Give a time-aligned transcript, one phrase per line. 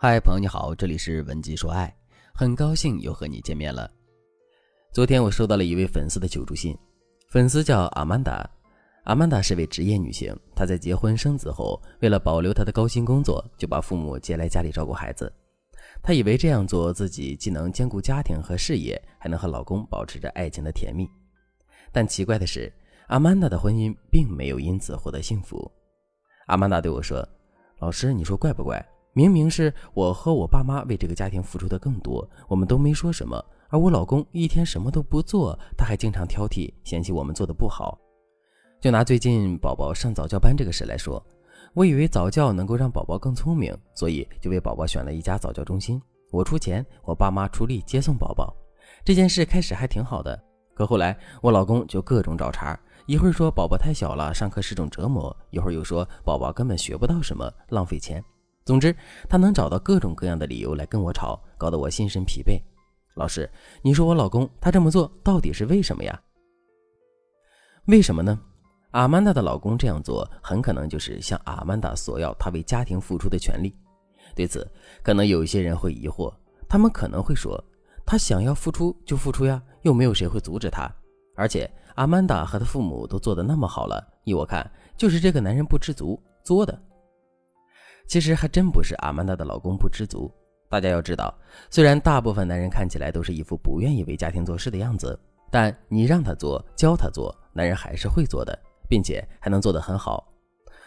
[0.00, 1.92] 嗨，朋友你好，这里是文姬说爱，
[2.32, 3.90] 很高兴又和你见面了。
[4.92, 6.78] 昨天我收到了一位粉丝的求助信，
[7.30, 8.48] 粉丝叫阿曼达，
[9.06, 15.32] 阿曼达是位职业女性，她在结婚生子后，为了保留她的高薪工作，就把父母接来家里照顾孩子。
[16.00, 21.10] 她以为这样做自己既能兼顾家庭和事业，还能和老公保持着爱情的甜蜜。
[21.90, 22.72] 但奇怪的是，
[23.08, 25.68] 阿曼达的婚姻并没有因此获得幸福。
[26.46, 27.28] 阿曼达对我说
[27.82, 28.80] ：“老师，你说怪不怪？”
[29.18, 37.98] 明明是我和我爸妈为这个家庭付出的更多，我们都没说什么，而我老公一天什么都不做，他还经常挑剔嫌弃我们做的不好。
[38.80, 41.20] 就拿最近宝宝上早教班这个事来说，
[41.74, 46.00] 我以为早教能够让宝宝更聪明，所以就为宝宝选了一家早教中心，
[46.30, 48.54] 我出钱，我爸妈出力接送宝宝。
[49.04, 50.40] 这件事开始还挺好的，
[50.76, 58.24] 可后来我老公就各种找茬，一会儿说宝宝太小了，上课是种折磨，一会儿又说宝宝根本学不到什么，浪费钱。
[58.68, 58.94] 总之，
[59.30, 62.60] 他能找到各种各样的理由来跟我吵，搞得我心神疲惫。
[63.14, 66.20] 老师，你说我老公他这么做到底是为什么呀？
[67.86, 68.38] 为什么呢？
[68.90, 73.74] 阿曼达的老公这样做，很可能就是向阿曼达索要他为家庭付出的权利。
[74.34, 74.70] 对此，
[75.02, 76.30] 可能有一些人会疑惑，
[76.68, 77.58] 他们可能会说，
[78.04, 80.94] 他想要付出就付出呀，又没有谁会阻止他。
[81.34, 86.78] 而且，阿曼达和他父母都做得那么好了，依我看，就是这个男人不知足作的。
[88.08, 90.32] 其实还真不是阿曼达的老公不知足。
[90.70, 91.32] 大家要知道，
[91.70, 95.18] 虽然大部分男人看起来都是一副不愿意为家庭做事的样子，
[95.50, 100.26] 但你让他做，教他做，男人还是会做的，并且还能做得很好。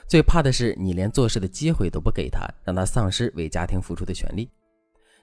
[0.07, 4.49] 最怕的是你连做事的机会都不给他，让他丧失为家庭付出的权利。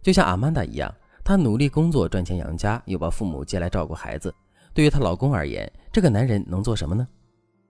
[0.00, 0.92] 就像阿曼达一样，
[1.24, 4.32] 她努力工作赚钱养家，又把父母接来照顾孩子。
[4.72, 7.06] 对于她老公而言，这个男人能做什么呢？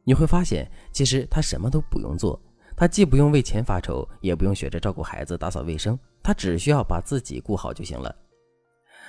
[0.04, 2.40] 你会发现，其实他什么都不用做。
[2.78, 8.14] 他既不用为钱发愁，也不用学着照顾孩子、打扫卫生，他只需要把自己顾好就行了。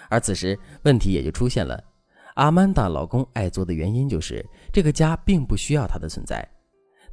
[0.09, 1.79] 而此时问题也就出现了：
[2.33, 4.43] 阿曼达老公爱做的原因就是
[4.73, 6.43] 这个家并不需要他的存在。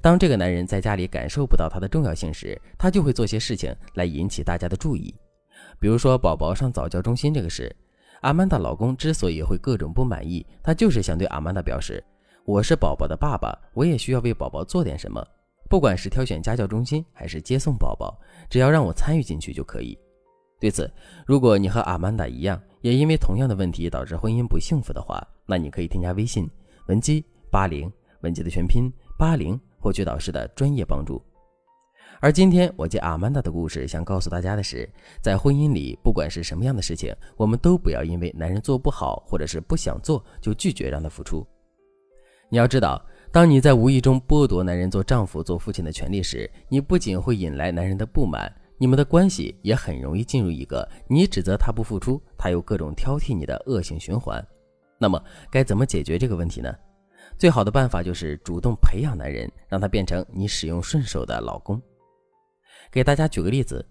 [0.01, 5.15] 当这个男人在家里感受不到他的重要性时，他就会做些事情来引起大家的注意。
[5.79, 7.71] 比如说宝宝上早教中心这个事，
[8.23, 12.03] 阿曼达老公之所以会各种不满意，他就是想对阿曼达表示：
[12.47, 15.23] 我是宝宝的爸爸，我也需要为宝宝做点什么。
[15.69, 18.19] 不管是挑选家教中心还是接送宝宝，
[18.49, 19.99] 只要让我参与进去就可以。
[20.59, 20.91] 对此，
[21.27, 26.49] 如果你和阿曼达一样，也因为同样的问题导致婚姻不幸福的话，那你可以添加微信
[26.89, 31.23] 文姬八零，文姬的全拼八零，获取导师的专业帮助。
[32.21, 34.89] 而今天我借阿曼达的故事，想告诉大家的是，
[35.21, 41.47] 在婚姻里，不管是什么样的事情，我们都不要因为男人做不好或者是不想做，就拒绝让他付出。
[42.49, 43.05] 你要知道。
[43.37, 54.43] 当你在无意中剥夺男人做丈夫、做父亲的权利时，你不仅会引来男人的不满，你们的关系也很容易进入一个你指责他不付出，他又各种挑剔你的恶性循环。
[54.97, 56.75] 那么，该怎么解决这个问题呢？
[57.37, 61.79] 最好的办法就是主动培养男人，让他变成你使用顺手的老公。
[62.91, 63.87] 给大家举个例子，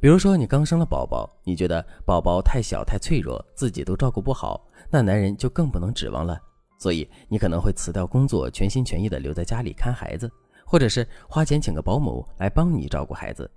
[0.00, 6.40] 比如说你刚生了宝宝，你觉得宝宝太小太脆弱，自己都照顾不好，那男人就更不能指望了。
[6.84, 10.30] 所以你可能会辞掉工作，全心全意地留在家里看孩子，
[10.66, 13.50] 或者是花钱请个保姆来帮你照顾孩子。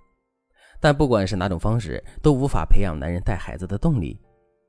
[0.80, 4.18] 但不管是哪种方式，都无法培养男人带孩子的动力。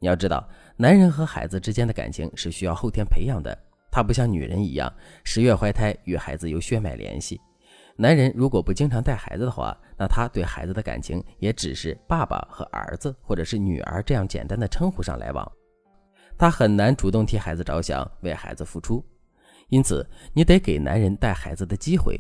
[0.02, 3.58] 你要知道，男人和孩子之间的感情是需要后天培养的，
[3.90, 4.94] 他不像女人一样，
[5.24, 7.40] 十月怀胎与孩子有血脉联系。
[7.96, 15.50] 男人如果不经常带孩子的话，那他对孩子的感情也只是爸爸和儿子，或者是女儿这样简单的称呼上来往。
[16.40, 19.04] 他很难主动替孩子着想，为孩子付出，
[19.68, 22.18] 因此你得给男人带孩子的机会。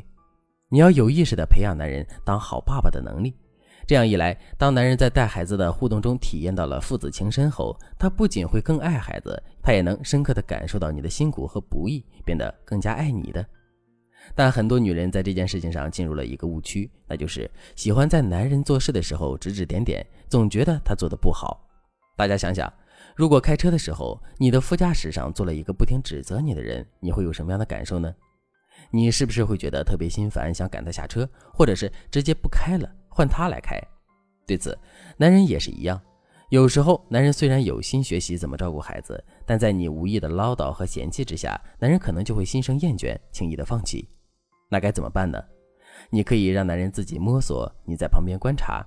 [0.67, 3.33] 你要有意识地培养男人当好爸爸的能力。
[3.87, 13.43] 这样一来，当男人在带孩子的互动中体验到了父子情深后，他不仅会更爱孩子，他也能深刻地感受到你的辛苦和不易，变得更加爱你的。
[14.35, 21.65] 但很多女人在这件事情上进入了一个误区，那就是喜欢在男人做事的时候指指点点，总觉得他做的不好。
[22.17, 22.71] 大家想想。
[23.15, 28.13] 如果开车的时候，你的副驾驶上坐了一个不停指责你的人，你会有什么样的感受呢？
[28.91, 33.77] 你是不是会觉得特别心烦，想赶他下车，或者是直接不开了，换他来开？
[34.47, 34.77] 对此，
[35.17, 35.99] 男人也是一样。
[36.49, 44.07] 有时候，男人虽然有心学习怎么照顾孩子，但在你无意的唠叨和嫌弃之下，男人可能就会心生厌倦，轻易的放弃。
[44.69, 45.43] 那该怎么办呢？
[46.09, 48.83] 你可以让男人自己摸索，你在旁边观察。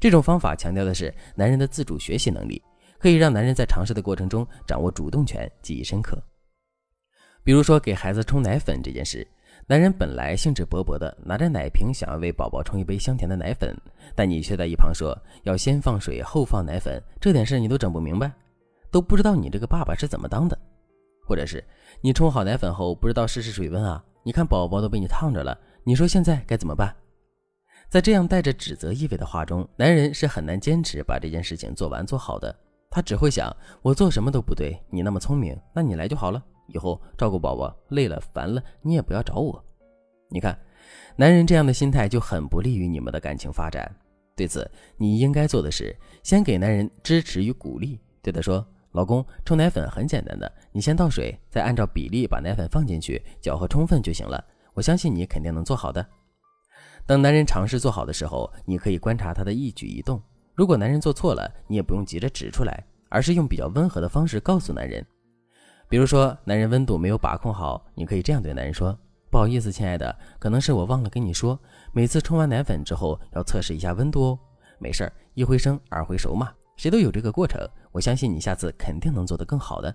[0.00, 2.62] 这种方法强调的是男人的自主学习能力。
[3.02, 6.16] 可以让男人在尝试的过程中掌握主动权，记忆深刻。
[7.42, 9.26] 比如说，给孩子冲奶粉这件事，
[9.66, 13.76] 男人本来兴致勃勃的拿着奶瓶想要为宝宝冲一杯香甜的奶粉，
[14.14, 18.30] 但你却在一旁说要先放水后放奶粉，这点事你都整不明白，
[18.92, 20.56] 都不知道你这个爸爸是怎么当的。
[21.26, 21.64] 或者是
[22.00, 24.04] 你冲好奶粉后不知道试试水温啊？
[24.22, 26.94] 你看宝宝都被你烫着了，你说现在该怎么办？
[27.88, 32.54] 在这样带着指责意味的话中，男人是很难坚持把这件事情做完做好的。
[32.94, 33.50] 他只会想，
[33.80, 36.44] 我做什么都不对，你那么聪明，那你来就好了。
[36.68, 39.64] 以后照顾宝宝累了烦了，你也不要找我。
[40.28, 40.56] 你看，
[41.16, 43.90] 男人这样的心态就很不利于你们的感情发展。
[44.36, 54.42] 对此，你应该做的是先给男人支持与鼓励，对他说：“老公，冲奶粉很简单的，你先倒水，再按照比例把奶粉放进去，搅和充分就行了。
[54.74, 56.06] 我相信你肯定能做好的。”
[57.04, 60.22] 等男人尝试做好的时候，你可以观察他的一举一动。
[60.54, 65.04] 如果男人做错了，你也不用急着指出来，而是用比较温和的方式告诉男人。
[65.88, 68.98] 比如说，男人温度没有把控好，你可以这样对男人说
[69.30, 71.58] ：“不好意思，亲爱的，可能是我忘了跟你说，
[71.92, 74.38] 每次冲完奶粉之后要测试一下温度哦。
[74.78, 77.60] 没事儿，一回生二回熟嘛，谁都有这个过程。
[77.90, 79.94] 我相信你下次肯定能做得更好的。”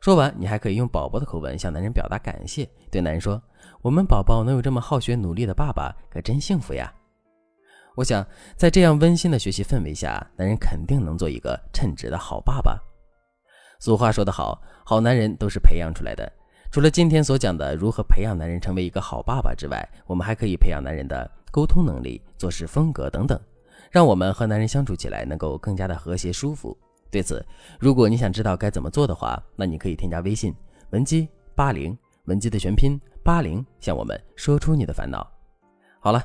[0.00, 3.40] 说完，你还可以用宝宝的口吻向男人表达感谢，对男人说
[3.82, 6.92] ：“我们宝宝能有这么好学努力的爸爸，可真幸福呀。”
[7.98, 8.24] 我想，
[8.56, 12.80] 在这样温馨的学习氛围下，男人肯定能做一个称职的好爸爸。
[13.80, 16.32] 俗话说得好，好男人都是培养出来的。
[16.70, 23.36] 除了今天所讲的如何培养男人成为一个好爸爸之外，我们还可以培养男人的沟通能力、做事风格等等，
[23.90, 26.78] 让我们和男人相处起来能够更加的和谐舒服。
[27.10, 27.44] 对此，
[27.80, 30.54] 如果你想知道该怎么做的话，那你可以添加微信
[30.90, 35.28] 文姬八零，文姬的全拼八零，向我们说出你的烦恼。
[35.98, 36.24] 好了。